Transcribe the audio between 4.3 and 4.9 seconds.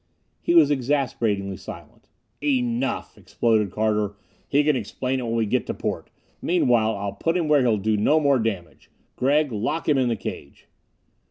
"He can